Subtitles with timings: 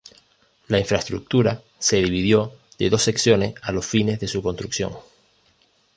[0.69, 4.93] La infraestructura se dividió de dos secciones a los fines de su construcción.